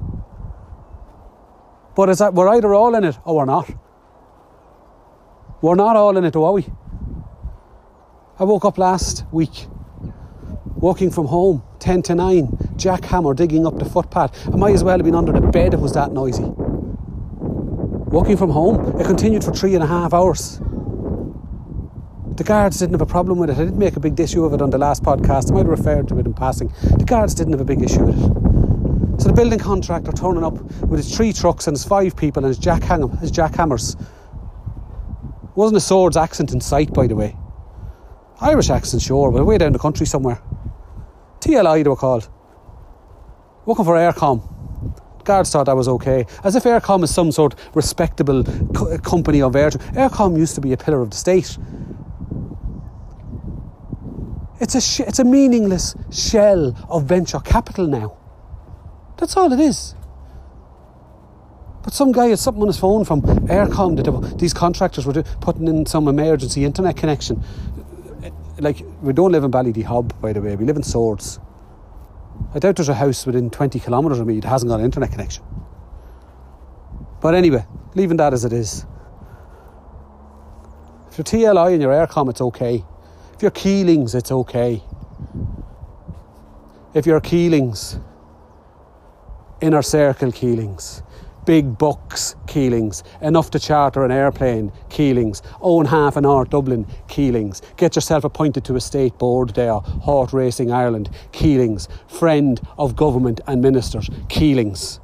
But 1.95 2.09
is 2.09 2.19
that 2.19 2.35
we're 2.35 2.49
either 2.49 2.75
all 2.75 2.97
in 2.97 3.05
it 3.05 3.17
or 3.25 3.37
we're 3.37 3.45
not. 3.45 3.71
We're 5.63 5.77
not 5.77 5.95
all 5.95 6.17
in 6.17 6.25
it, 6.25 6.35
are 6.35 6.53
we? 6.53 6.67
I 8.41 8.45
woke 8.45 8.65
up 8.65 8.79
last 8.79 9.25
week 9.33 9.67
walking 10.77 11.11
from 11.11 11.27
home, 11.27 11.63
10 11.81 12.01
to 12.05 12.15
9, 12.15 12.47
jackhammer 12.77 13.37
digging 13.37 13.67
up 13.67 13.79
the 13.79 13.85
footpath. 13.85 14.49
I 14.49 14.57
might 14.57 14.75
as 14.75 14.83
well 14.83 14.97
have 14.97 15.05
been 15.05 15.15
under 15.15 15.31
the 15.31 15.43
bed, 15.43 15.75
if 15.75 15.81
it 15.81 15.83
was 15.83 15.93
that 15.93 16.13
noisy. 16.13 16.51
Walking 18.07 18.39
from 18.39 18.49
home, 18.49 18.99
it 18.99 19.05
continued 19.05 19.45
for 19.45 19.53
three 19.53 19.75
and 19.75 19.85
a 19.85 19.87
half 19.87 20.15
hours. 20.15 20.59
The 22.39 22.45
guards 22.45 22.79
didn't 22.79 22.95
have 22.95 23.03
a 23.03 23.07
problem 23.07 23.39
with 23.39 23.51
it. 23.51 23.59
I 23.59 23.65
didn't 23.65 23.79
make 23.79 23.97
a 23.97 24.01
big 24.01 24.19
issue 24.19 24.43
of 24.47 24.55
it 24.55 24.63
on 24.63 24.71
the 24.71 24.79
last 24.79 25.03
podcast. 25.03 25.51
I 25.51 25.55
might 25.57 25.67
have 25.67 25.79
referred 25.79 26.09
to 26.09 26.19
it 26.19 26.25
in 26.25 26.33
passing. 26.33 26.73
The 26.97 27.05
guards 27.05 27.35
didn't 27.35 27.53
have 27.53 27.61
a 27.61 27.65
big 27.67 27.83
issue 27.83 28.07
with 28.07 28.17
it. 28.17 29.21
So 29.21 29.29
the 29.29 29.35
building 29.35 29.59
contractor 29.59 30.13
turning 30.13 30.45
up 30.45 30.55
with 30.87 30.99
his 30.99 31.15
three 31.15 31.35
trucks 31.35 31.67
and 31.67 31.77
his 31.77 31.85
five 31.85 32.17
people 32.17 32.43
and 32.43 32.49
his 32.49 32.59
jackhammer, 32.59 33.21
his 33.21 33.31
jackhammers. 33.31 34.03
Wasn't 35.57 35.77
a 35.77 35.81
Swords 35.81 36.17
accent 36.17 36.53
in 36.53 36.63
sight, 36.63 36.95
by 36.95 37.07
the 37.07 37.15
way. 37.15 37.37
Irish 38.41 38.71
accent, 38.71 39.03
sure, 39.03 39.31
but 39.31 39.45
way 39.45 39.59
down 39.59 39.73
the 39.73 39.79
country 39.79 40.07
somewhere. 40.07 40.41
TLI 41.41 41.83
they 41.83 41.89
were 41.89 41.97
called. 41.97 42.29
Working 43.67 43.85
for 43.85 43.95
Eircom. 43.95 45.25
Guards 45.25 45.51
thought 45.51 45.67
that 45.67 45.77
was 45.77 45.89
okay. 45.89 46.27
As 46.43 46.57
if 46.57 46.65
Eircom 46.65 47.05
is 47.05 47.15
some 47.15 47.31
sort 47.31 47.55
of 47.55 47.77
respectable 47.77 48.43
co- 48.75 48.97
company 48.99 49.43
of 49.43 49.55
air. 49.55 49.71
Eircom 49.71 50.37
used 50.39 50.55
to 50.55 50.61
be 50.61 50.73
a 50.73 50.77
pillar 50.77 51.03
of 51.03 51.11
the 51.11 51.17
state. 51.17 51.59
It's 54.59 54.75
a, 54.75 54.81
sh- 54.81 55.01
it's 55.01 55.19
a 55.19 55.25
meaningless 55.25 55.95
shell 56.11 56.75
of 56.89 57.05
venture 57.05 57.41
capital 57.41 57.87
now. 57.87 58.17
That's 59.19 59.37
all 59.37 59.53
it 59.53 59.61
is. 59.61 59.95
But 61.83 61.95
some 61.95 62.13
guy 62.13 62.29
had 62.29 62.39
something 62.39 62.63
on 62.63 62.69
his 62.69 62.79
phone 62.79 63.05
from 63.05 63.23
Eircom 63.23 63.97
that 63.97 64.39
these 64.39 64.53
contractors 64.53 65.07
were 65.07 65.23
putting 65.41 65.67
in 65.67 65.87
some 65.87 66.09
emergency 66.09 66.65
internet 66.65 66.97
connection 66.97 67.43
like 68.61 68.85
we 69.03 69.13
don't 69.13 69.33
live 69.33 69.45
in 69.45 69.51
Ballydehob, 69.51 70.21
by 70.21 70.33
the 70.33 70.41
way. 70.41 70.57
We 70.57 70.65
live 70.65 70.77
in 70.77 70.83
Swords. 70.83 71.41
I 72.55 72.59
doubt 72.59 72.77
there's 72.77 72.89
a 72.89 72.95
house 72.95 73.27
within 73.27 73.51
20 73.51 73.81
kilometres 73.81 74.19
of 74.19 74.27
me 74.27 74.41
that 74.41 74.49
hasn't 74.49 74.71
got 74.71 74.81
an 74.81 74.85
internet 74.85 75.11
connection. 75.11 75.45
But 77.21 77.35
anyway, 77.35 77.67
leaving 77.95 78.17
that 78.17 78.33
as 78.33 78.45
it 78.45 78.53
is. 78.53 78.87
If 81.11 81.19
you're 81.19 81.25
TLI 81.25 81.73
and 81.73 81.83
your 81.83 81.93
Eircom, 81.93 82.31
it's 82.31 82.41
okay. 82.41 82.85
If 83.35 83.43
you're 83.43 83.51
Keelings, 83.51 84.15
it's 84.15 84.33
okay. 84.33 84.83
If 86.95 87.07
you're 87.07 87.21
Keelings, 87.21 87.99
inner 89.61 89.83
circle 89.83 90.33
Keelings, 90.33 91.03
big 91.45 91.79
bucks 91.79 92.35
Keelings, 92.47 93.03
enough 93.21 93.51
to 93.51 93.59
charter 93.59 94.05
an 94.05 94.11
airplane 94.11 94.73
Keelings, 94.89 95.43
own 95.61 95.87
half 95.87 96.17
an 96.17 96.27
hour 96.27 96.45
Dublin 96.45 96.87
Keelings, 97.09 97.63
get 97.77 97.97
yourself 97.97 98.25
appointed 98.25 98.65
to 98.65 98.77
a 98.77 98.81
state 98.81 99.19
board 99.19 99.51
there, 99.51 99.75
Horse 99.75 100.33
Racing 100.33 100.73
Ireland 100.73 101.11
Keelings, 101.33 101.89
friend 102.09 102.61
of 102.79 102.97
government 102.97 103.41
and 103.47 103.63
ministers 103.63 104.09
Keelings. 104.29 105.01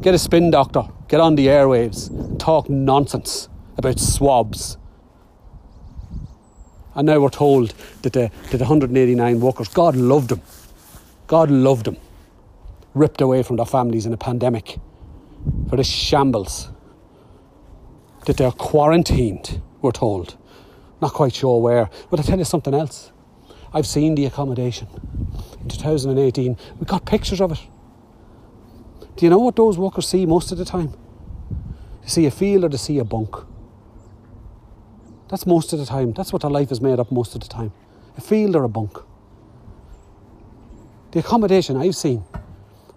Get 0.00 0.14
a 0.14 0.18
spin 0.18 0.50
doctor, 0.50 0.84
get 1.08 1.20
on 1.20 1.34
the 1.34 1.46
airwaves, 1.46 2.38
talk 2.38 2.68
nonsense 2.68 3.48
about 3.76 3.98
swabs. 3.98 4.76
And 6.94 7.06
now 7.06 7.20
we're 7.20 7.30
told 7.30 7.74
that 8.02 8.12
the, 8.12 8.30
that 8.50 8.58
the 8.58 8.64
189 8.64 9.40
workers, 9.40 9.68
God 9.68 9.94
loved 9.94 10.30
them. 10.30 10.42
God 11.28 11.50
loved 11.50 11.86
them 11.86 11.96
ripped 12.98 13.20
away 13.20 13.42
from 13.42 13.56
their 13.56 13.66
families 13.66 14.06
in 14.06 14.12
a 14.12 14.16
pandemic 14.16 14.78
for 15.68 15.76
the 15.76 15.84
shambles. 15.84 16.68
That 18.26 18.36
they're 18.36 18.52
quarantined, 18.52 19.62
we're 19.80 19.92
told. 19.92 20.36
Not 21.00 21.12
quite 21.12 21.34
sure 21.34 21.60
where. 21.60 21.88
But 22.10 22.20
I 22.20 22.22
tell 22.22 22.38
you 22.38 22.44
something 22.44 22.74
else. 22.74 23.12
I've 23.72 23.86
seen 23.86 24.14
the 24.14 24.26
accommodation. 24.26 24.88
In 25.60 25.68
2018, 25.68 26.56
we 26.78 26.86
got 26.86 27.06
pictures 27.06 27.40
of 27.40 27.52
it. 27.52 27.60
Do 29.16 29.26
you 29.26 29.30
know 29.30 29.38
what 29.38 29.56
those 29.56 29.78
workers 29.78 30.08
see 30.08 30.26
most 30.26 30.52
of 30.52 30.58
the 30.58 30.64
time? 30.64 30.92
They 32.02 32.08
see 32.08 32.26
a 32.26 32.30
field 32.30 32.64
or 32.64 32.68
they 32.68 32.76
see 32.76 32.98
a 32.98 33.04
bunk. 33.04 33.34
That's 35.28 35.46
most 35.46 35.72
of 35.72 35.78
the 35.78 35.86
time. 35.86 36.12
That's 36.12 36.32
what 36.32 36.42
their 36.42 36.50
life 36.50 36.72
is 36.72 36.80
made 36.80 36.98
up 36.98 37.12
most 37.12 37.34
of 37.34 37.40
the 37.40 37.48
time. 37.48 37.72
A 38.16 38.20
field 38.20 38.56
or 38.56 38.64
a 38.64 38.68
bunk. 38.68 38.96
The 41.12 41.20
accommodation 41.20 41.76
I've 41.76 41.96
seen 41.96 42.24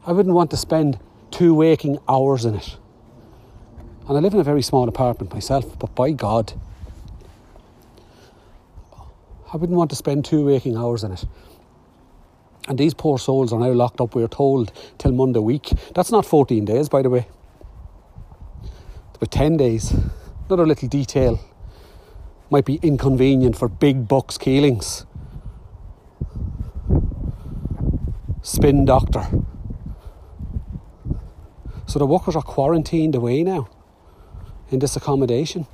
I 0.05 0.13
wouldn't 0.13 0.34
want 0.34 0.50
to 0.51 0.58
spend 0.58 1.00
two 1.29 1.53
waking 1.53 2.00
hours 2.10 2.46
in 2.46 2.55
it. 2.55 2.77
And 4.08 4.17
I 4.17 4.20
live 4.20 4.34
in 4.34 4.39
a 4.39 4.43
very 4.43 4.63
small 4.63 4.89
apartment 4.89 5.31
myself, 5.31 5.77
but 5.77 5.93
by 5.93 6.12
God, 6.12 6.53
I 9.53 9.58
wouldn't 9.58 9.77
want 9.77 9.91
to 9.91 9.96
spend 9.96 10.25
two 10.25 10.46
waking 10.46 10.75
hours 10.75 11.03
in 11.03 11.12
it. 11.12 11.25
And 12.67 12.77
these 12.77 12.93
poor 12.93 13.20
souls 13.20 13.53
are 13.53 13.60
now 13.60 13.72
locked 13.72 14.01
up, 14.01 14.15
we're 14.15 14.27
told, 14.27 14.72
till 14.98 15.12
Monday 15.12 15.39
week. 15.39 15.72
That's 15.93 16.12
not 16.12 16.25
14 16.25 16.65
days, 16.65 16.89
by 16.89 17.01
the 17.01 17.10
way. 17.10 17.27
About 19.15 19.31
10 19.31 19.58
days. 19.58 19.93
Another 20.48 20.65
little 20.65 20.88
detail 20.88 21.39
might 22.50 22.65
be 22.65 22.79
inconvenient 22.81 23.55
for 23.55 23.67
big 23.67 24.08
bucks 24.08 24.38
Keelings. 24.38 25.05
Spin 28.41 28.86
doctor. 28.86 29.27
So 31.91 32.00
the 32.00 32.05
workers 32.05 32.38
are 32.38 32.41
quarantined 32.41 33.15
away 33.15 33.43
now 33.43 33.67
in 34.69 34.79
this 34.79 34.95
accommodation 34.95 35.67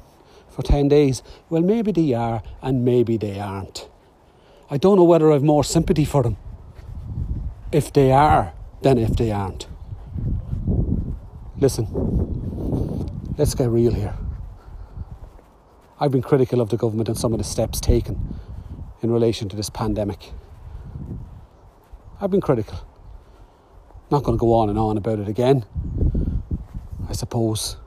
for 0.50 0.63
10 0.63 0.88
days. 0.88 1.21
Well, 1.47 1.62
maybe 1.62 1.91
they 1.91 2.15
are 2.15 2.41
and 2.59 2.83
maybe 2.83 3.17
they 3.17 3.39
aren't. 3.39 3.88
I 4.67 4.77
don't 4.77 4.97
know 4.97 5.03
whether 5.03 5.31
I've 5.31 5.43
more 5.43 5.63
sympathy 5.63 6.05
for 6.05 6.24
them 6.24 6.38
if 7.71 7.93
they 7.93 8.12
are 8.12 8.51
than 8.81 8.97
if 8.97 9.15
they 9.15 9.29
aren't. 9.29 9.67
Listen, 11.55 11.86
let's 13.38 13.53
get 13.53 13.69
real 13.69 13.93
here. 13.93 14.15
I've 16.00 16.12
been 16.12 16.24
critical 16.24 16.62
of 16.62 16.69
the 16.69 16.77
government 16.77 17.09
and 17.09 17.17
some 17.17 17.31
of 17.31 17.38
the 17.38 17.43
steps 17.43 17.79
taken 17.79 18.39
in 19.03 19.12
relation 19.12 19.50
to 19.50 19.55
this 19.55 19.69
pandemic. 19.69 20.31
I've 22.19 22.31
been 22.31 22.41
critical. 22.41 22.87
Not 24.09 24.23
going 24.23 24.37
to 24.37 24.39
go 24.39 24.53
on 24.53 24.69
and 24.69 24.79
on 24.79 24.97
about 24.97 25.19
it 25.19 25.27
again. 25.27 25.65
I 27.09 27.13
suppose, 27.13 27.77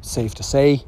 safe 0.00 0.34
to 0.36 0.42
say, 0.42 0.84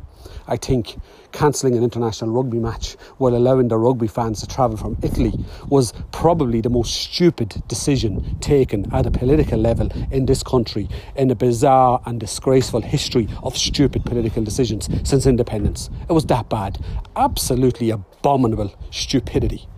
I 0.46 0.56
think 0.56 0.96
cancelling 1.32 1.76
an 1.76 1.84
international 1.84 2.30
rugby 2.30 2.58
match 2.58 2.94
while 3.18 3.34
allowing 3.34 3.68
the 3.68 3.76
rugby 3.76 4.06
fans 4.06 4.40
to 4.40 4.46
travel 4.46 4.76
from 4.76 4.96
Italy 5.02 5.32
was 5.68 5.92
probably 6.10 6.60
the 6.60 6.70
most 6.70 6.94
stupid 6.94 7.62
decision 7.68 8.38
taken 8.40 8.92
at 8.94 9.04
a 9.04 9.10
political 9.10 9.58
level 9.58 9.90
in 10.10 10.26
this 10.26 10.42
country 10.42 10.88
in 11.16 11.28
the 11.28 11.34
bizarre 11.34 12.00
and 12.06 12.18
disgraceful 12.18 12.80
history 12.80 13.28
of 13.42 13.56
stupid 13.56 14.04
political 14.04 14.42
decisions 14.42 14.88
since 15.08 15.26
independence. 15.26 15.90
It 16.08 16.12
was 16.12 16.24
that 16.26 16.48
bad. 16.48 16.78
Absolutely 17.16 17.90
abominable 17.90 18.72
stupidity. 18.90 19.68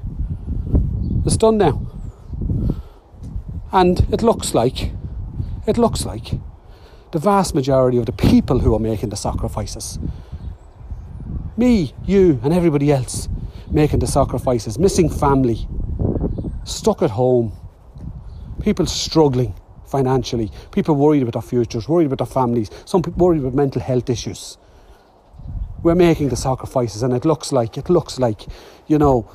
It's 1.26 1.37
done 1.37 1.59
now. 1.59 2.00
And 3.73 4.00
it 4.12 4.23
looks 4.23 4.55
like, 4.55 4.93
it 5.67 5.79
looks 5.79 6.05
like 6.05 6.33
the 7.12 7.19
vast 7.19 7.55
majority 7.55 7.99
of 7.99 8.07
the 8.07 8.12
people 8.12 8.61
who 8.61 8.75
are 8.75 8.81
making 8.81 9.11
the 9.11 9.17
sacrifices 9.17 9.99
me, 11.61 11.93
you, 12.07 12.41
and 12.43 12.53
everybody 12.53 12.91
else 12.91 13.29
making 13.71 14.00
the 14.00 14.07
sacrifices, 14.07 14.79
missing 14.79 15.09
family, 15.09 15.69
stuck 16.65 17.03
at 17.03 17.11
home, 17.11 17.53
people 18.62 18.87
struggling 18.87 19.55
financially, 19.87 20.50
people 20.73 20.95
worried 20.97 21.23
about 21.23 21.35
their 21.35 21.43
futures, 21.43 21.89
worried 21.89 22.07
about 22.07 22.19
their 22.19 22.27
families, 22.27 22.71
some 22.85 23.03
people 23.03 23.27
worried 23.27 23.41
about 23.41 23.55
mental 23.55 23.81
health 23.81 24.09
issues. 24.11 24.57
We're 25.83 25.95
making 25.95 26.31
the 26.31 26.37
sacrifices, 26.37 27.03
and 27.03 27.12
it 27.12 27.25
looks 27.25 27.53
like 27.53 27.79
it 27.79 27.89
looks 27.89 28.19
like, 28.19 28.47
you 28.87 28.99
know, 28.99 29.31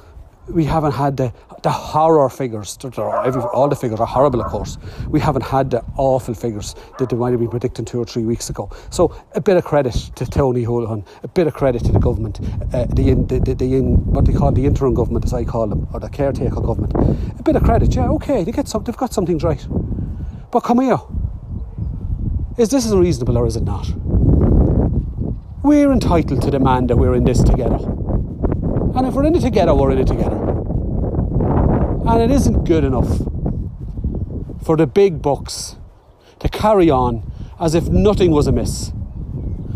we 0.47 0.63
haven't 0.63 0.91
had 0.91 1.17
the, 1.17 1.33
the 1.63 1.71
horror 1.71 2.29
figures. 2.29 2.77
Every, 2.83 3.41
all 3.41 3.67
the 3.67 3.75
figures 3.75 3.99
are 3.99 4.07
horrible, 4.07 4.41
of 4.41 4.47
course. 4.47 4.77
We 5.09 5.19
haven't 5.19 5.41
had 5.43 5.71
the 5.71 5.83
awful 5.97 6.33
figures 6.33 6.75
that 6.99 7.09
they 7.09 7.15
might 7.15 7.31
have 7.31 7.39
been 7.39 7.49
predicting 7.49 7.85
two 7.85 7.99
or 7.99 8.05
three 8.05 8.23
weeks 8.23 8.49
ago. 8.49 8.69
So 8.91 9.15
a 9.33 9.41
bit 9.41 9.57
of 9.57 9.65
credit 9.65 9.93
to 10.15 10.25
Tony 10.25 10.63
Holohan, 10.63 11.05
a 11.23 11.27
bit 11.27 11.47
of 11.47 11.53
credit 11.53 11.83
to 11.85 11.91
the 11.91 11.99
government, 11.99 12.39
uh, 12.73 12.85
the, 12.85 13.13
the, 13.27 13.39
the, 13.39 13.55
the 13.55 13.75
in, 13.75 14.05
what 14.05 14.25
they 14.25 14.33
call 14.33 14.51
the 14.51 14.65
interim 14.65 14.93
government, 14.93 15.25
as 15.25 15.33
I 15.33 15.43
call 15.43 15.67
them, 15.67 15.87
or 15.93 15.99
the 15.99 16.09
caretaker 16.09 16.61
government. 16.61 16.93
A 17.39 17.43
bit 17.43 17.55
of 17.55 17.63
credit, 17.63 17.95
yeah, 17.95 18.09
okay, 18.11 18.43
they 18.43 18.51
get 18.51 18.67
some, 18.67 18.83
they've 18.83 18.95
got 18.95 19.13
some 19.13 19.25
things 19.25 19.43
right. 19.43 19.65
But 20.51 20.59
come 20.61 20.79
here, 20.81 20.99
is 22.57 22.69
this 22.69 22.87
reasonable 22.87 23.37
or 23.37 23.47
is 23.47 23.55
it 23.55 23.63
not? 23.63 23.87
We're 25.63 25.91
entitled 25.91 26.43
to 26.43 26.51
demand 26.51 26.89
that 26.89 26.97
we're 26.97 27.15
in 27.15 27.23
this 27.23 27.41
together. 27.43 27.79
And 28.95 29.05
if 29.05 29.13
we're 29.13 29.25
in 29.25 29.35
it 29.35 29.41
together, 29.41 29.75
we're 29.75 29.91
in 29.91 29.97
it 29.97 30.07
together. 30.07 30.37
And 32.07 32.21
it 32.21 32.31
isn't 32.31 32.63
good 32.63 32.83
enough 32.83 33.09
for 34.63 34.77
the 34.77 34.87
big 34.87 35.21
bucks 35.21 35.75
to 36.39 36.47
carry 36.47 36.89
on 36.89 37.31
as 37.59 37.75
if 37.75 37.89
nothing 37.89 38.31
was 38.31 38.47
amiss. 38.47 38.91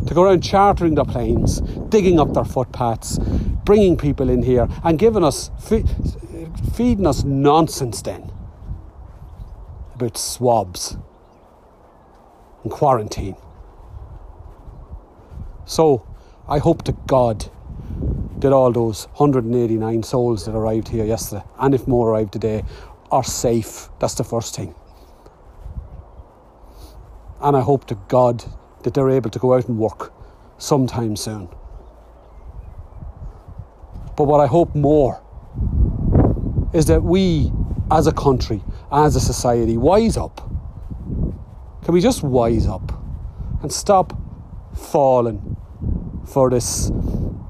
To 0.07 0.13
go 0.13 0.23
around 0.23 0.41
chartering 0.41 0.95
their 0.95 1.05
planes, 1.05 1.59
digging 1.89 2.19
up 2.19 2.33
their 2.33 2.45
footpaths, 2.45 3.19
bringing 3.65 3.97
people 3.97 4.29
in 4.29 4.41
here, 4.41 4.67
and 4.83 4.97
giving 4.97 5.23
us, 5.23 5.51
feeding 6.73 7.05
us 7.05 7.23
nonsense 7.23 8.01
then 8.01 8.31
about 9.95 10.17
swabs 10.17 10.97
and 12.63 12.71
quarantine. 12.71 13.35
So 15.65 16.07
I 16.47 16.59
hope 16.59 16.83
to 16.83 16.93
God 17.05 17.51
that 18.39 18.53
all 18.53 18.71
those 18.71 19.05
189 19.15 20.03
souls 20.03 20.45
that 20.45 20.55
arrived 20.55 20.87
here 20.87 21.05
yesterday, 21.05 21.43
and 21.59 21.73
if 21.73 21.87
more 21.87 22.09
arrive 22.09 22.31
today, 22.31 22.63
are 23.11 23.23
safe. 23.23 23.89
That's 23.99 24.15
the 24.15 24.23
first 24.23 24.55
thing. 24.55 24.73
And 27.41 27.55
I 27.55 27.61
hope 27.61 27.85
to 27.87 27.95
God 28.07 28.43
that 28.83 28.93
they're 28.93 29.09
able 29.09 29.29
to 29.29 29.39
go 29.39 29.53
out 29.53 29.67
and 29.67 29.77
work 29.77 30.13
sometime 30.57 31.15
soon. 31.15 31.49
But 34.15 34.25
what 34.25 34.41
I 34.41 34.47
hope 34.47 34.75
more 34.75 35.21
is 36.73 36.85
that 36.87 37.01
we, 37.01 37.51
as 37.89 38.07
a 38.07 38.11
country, 38.11 38.61
as 38.91 39.15
a 39.15 39.19
society, 39.19 39.77
wise 39.77 40.17
up. 40.17 40.37
Can 41.83 41.93
we 41.93 42.01
just 42.01 42.21
wise 42.21 42.67
up 42.67 42.91
and 43.61 43.71
stop 43.71 44.13
falling 44.75 45.55
for 46.25 46.49
this, 46.49 46.91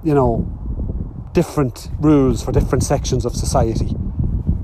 you 0.03 0.13
know, 0.13 0.47
different 1.33 1.89
rules 1.99 2.43
for 2.43 2.51
different 2.51 2.83
sections 2.83 3.25
of 3.25 3.35
society. 3.35 3.95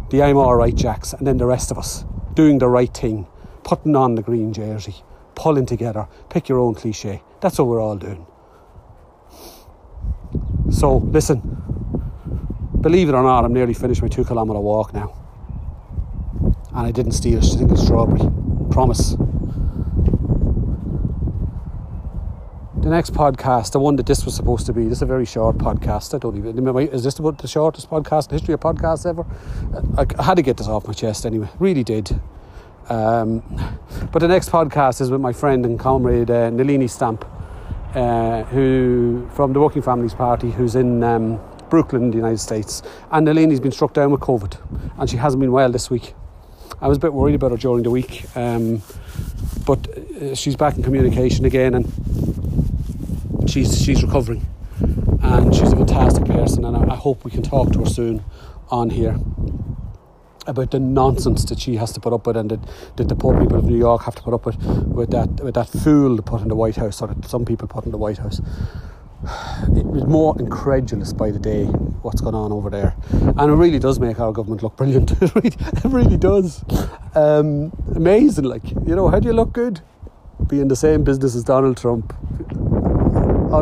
The 0.10 0.24
I'm 0.24 0.38
alright 0.38 0.76
jacks, 0.76 1.14
and 1.14 1.26
then 1.26 1.38
the 1.38 1.46
rest 1.46 1.72
of 1.72 1.78
us 1.78 2.06
doing 2.34 2.60
the 2.60 2.68
right 2.68 2.94
thing, 2.94 3.28
putting 3.64 3.96
on 3.96 4.16
the 4.16 4.22
green 4.22 4.54
jersey, 4.54 4.96
pulling 5.36 5.66
together, 5.66 6.08
pick 6.30 6.50
your 6.50 6.60
own 6.60 6.76
cliche. 6.76 7.22
That's 7.42 7.58
what 7.58 7.68
we're 7.68 7.82
all 7.82 7.98
doing. 7.98 8.26
So, 10.70 10.98
listen, 10.98 11.40
believe 12.82 13.10
it 13.10 13.16
or 13.16 13.24
not, 13.24 13.46
I'm 13.46 13.54
nearly 13.54 13.74
finished 13.74 14.02
my 14.02 14.08
two 14.08 14.26
kilometre 14.26 14.60
walk 14.60 14.94
now. 14.94 15.14
And 16.74 16.88
I 16.88 16.92
didn't 16.92 17.14
steal 17.14 17.40
a 17.40 17.44
single 17.44 17.78
strawberry. 17.78 18.30
Promise. 18.70 19.16
The 22.86 22.92
next 22.92 23.14
podcast, 23.14 23.72
the 23.72 23.80
one 23.80 23.96
that 23.96 24.06
this 24.06 24.26
was 24.26 24.36
supposed 24.36 24.68
to 24.68 24.72
be, 24.72 24.84
this 24.84 25.00
is 25.00 25.02
a 25.02 25.08
very 25.08 25.26
short 25.26 25.58
podcast. 25.58 26.14
I 26.14 26.20
don't 26.20 26.38
even, 26.38 26.56
remember. 26.56 26.82
is 26.82 27.04
this 27.04 27.18
about 27.18 27.40
the 27.40 27.48
shortest 27.48 27.90
podcast 27.90 28.26
in 28.26 28.30
the 28.30 28.34
history 28.36 28.54
of 28.54 28.60
podcasts 28.60 29.08
ever? 29.08 29.26
I, 29.98 30.06
I 30.20 30.24
had 30.24 30.36
to 30.36 30.44
get 30.44 30.58
this 30.58 30.68
off 30.68 30.86
my 30.86 30.94
chest 30.94 31.26
anyway, 31.26 31.50
really 31.58 31.84
did. 31.84 32.12
Um, 32.88 33.42
but 34.12 34.20
the 34.20 34.28
next 34.28 34.52
podcast 34.52 35.02
is 35.02 35.10
with 35.10 35.20
my 35.20 35.34
friend 35.34 35.66
and 35.66 35.80
comrade 35.80 36.30
uh, 36.30 36.52
Nalini 36.52 36.88
Stamp, 36.88 37.26
uh, 37.96 38.44
who 38.44 39.28
from 39.34 39.54
the 39.54 39.60
Working 39.60 39.82
Families 39.82 40.14
Party, 40.14 40.52
who's 40.52 40.76
in 40.76 41.04
um, 41.04 41.40
Brooklyn, 41.72 42.12
the 42.12 42.18
United 42.18 42.40
States. 42.40 42.84
And 43.10 43.26
Nalini's 43.26 43.60
been 43.60 43.72
struck 43.72 43.96
down 43.96 44.12
with 44.12 44.22
COVID, 44.22 44.60
and 45.00 45.10
she 45.10 45.18
hasn't 45.18 45.42
been 45.42 45.52
well 45.52 45.72
this 45.72 45.90
week. 45.90 46.14
I 46.82 46.88
was 46.88 47.00
a 47.00 47.02
bit 47.02 47.14
worried 47.14 47.34
about 47.34 47.50
her 47.50 47.58
during 47.58 47.82
the 47.82 47.90
week, 47.90 48.26
um, 48.36 48.84
but 49.66 49.88
uh, 49.88 50.36
she's 50.36 50.56
back 50.56 50.78
in 50.78 50.84
communication 50.84 51.46
again, 51.46 51.74
and 51.74 52.05
she's 53.56 53.82
she's 53.82 54.04
recovering, 54.04 54.46
and 55.22 55.56
she's 55.56 55.72
a 55.72 55.78
fantastic 55.78 56.26
person, 56.26 56.66
and 56.66 56.76
I, 56.76 56.94
I 56.94 56.96
hope 56.98 57.24
we 57.24 57.32
can 57.32 57.42
talk 57.42 57.72
to 57.72 57.80
her 57.80 57.86
soon 57.86 58.22
on 58.70 58.90
here 58.90 59.18
about 60.46 60.72
the 60.72 60.80
nonsense 60.80 61.46
that 61.46 61.60
she 61.60 61.78
has 61.78 61.94
to 61.94 62.02
put 62.02 62.12
up 62.12 62.28
with 62.28 62.36
and 62.36 62.52
that, 62.52 62.60
that 62.98 63.08
the 63.08 63.16
poor 63.16 63.40
people 63.40 63.58
of 63.58 63.64
New 63.64 63.78
York 63.78 64.04
have 64.04 64.14
to 64.16 64.22
put 64.22 64.34
up 64.34 64.46
with 64.46 64.62
with 65.00 65.10
that 65.12 65.30
with 65.42 65.56
that 65.56 65.70
fool 65.70 66.22
put 66.22 66.42
in 66.42 66.50
the 66.50 66.56
White 66.56 66.76
House 66.76 67.02
or 67.02 67.08
that 67.08 67.26
some 67.26 67.46
people 67.46 67.68
put 67.68 67.86
in 67.86 67.92
the 67.92 67.98
White 67.98 68.18
House. 68.18 68.42
It 69.76 69.86
was 69.86 70.04
more 70.04 70.36
incredulous 70.38 71.14
by 71.14 71.32
the 71.32 71.40
day 71.40 71.66
what's 72.04 72.20
going 72.20 72.36
on 72.36 72.52
over 72.52 72.70
there, 72.70 72.94
and 73.12 73.52
it 73.52 73.56
really 73.56 73.80
does 73.80 74.00
make 74.00 74.20
our 74.20 74.34
government 74.34 74.64
look 74.64 74.76
brilliant. 74.76 75.12
it, 75.22 75.56
really, 75.86 76.18
does. 76.18 76.64
Um, 77.16 77.72
amazing, 77.96 78.44
like 78.44 78.70
you 78.86 78.96
know, 78.96 79.08
how 79.08 79.20
do 79.20 79.30
you 79.30 79.34
look 79.34 79.54
good? 79.54 79.80
Be 80.48 80.60
in 80.60 80.68
the 80.68 80.76
same 80.76 81.06
business 81.06 81.34
as 81.36 81.46
Donald 81.46 81.78
Trump 81.78 82.14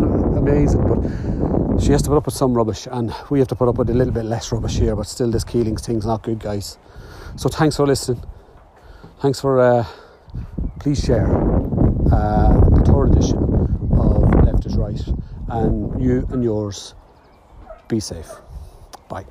amazing. 0.02 0.82
But 0.82 1.80
she 1.80 1.92
has 1.92 2.02
to 2.04 2.10
put 2.10 2.18
up 2.18 2.26
with 2.26 2.36
some 2.36 2.56
rubbish, 2.56 2.88
and 2.90 3.14
we 3.30 3.38
have 3.40 3.48
to 3.50 3.56
put 3.56 3.68
up 3.68 3.78
with 3.78 3.90
a 3.90 3.94
little 3.94 4.14
bit 4.14 4.26
less 4.26 4.52
rubbish 4.52 4.78
here. 4.80 4.96
But 4.96 5.08
still, 5.08 5.30
this 5.30 5.44
Keelings 5.44 5.86
thing's 5.86 6.06
not 6.06 6.24
good, 6.24 6.40
guys. 6.40 6.78
So 7.36 7.50
thanks 7.50 7.76
for 7.76 7.86
listening. 7.86 8.24
Thanks 9.22 9.40
for. 9.40 9.60
Uh, 9.60 9.86
please 10.80 11.04
share 11.04 11.28
uh, 12.12 12.70
the 12.70 12.84
third 12.86 13.12
edition 13.12 13.38
of 13.98 14.44
Left 14.44 14.66
is 14.66 14.76
Right, 14.76 15.02
and 15.50 16.02
you 16.02 16.28
and 16.32 16.44
yours 16.44 16.96
be 17.88 18.00
safe. 18.00 18.32
Bye. 19.10 19.26